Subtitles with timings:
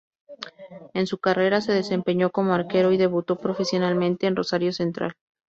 [0.95, 5.13] En su carrera se desempeñó como arquero y debutó profesionalmente en Rosario Central.